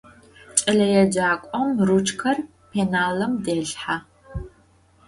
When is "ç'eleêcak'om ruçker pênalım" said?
0.57-3.33